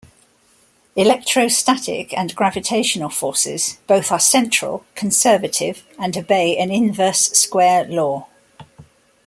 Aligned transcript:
Electrostatic 0.95 2.11
and 2.17 2.33
gravitational 2.35 3.07
forces 3.11 3.77
both 3.85 4.11
are 4.11 4.19
central, 4.19 4.83
conservative 4.95 5.83
and 5.99 6.17
obey 6.17 6.57
an 6.57 6.71
inverse-square 6.71 7.85
law. 7.85 8.25